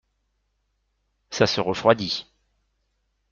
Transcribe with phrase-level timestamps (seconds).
[1.29, 2.25] Ça se refroidit.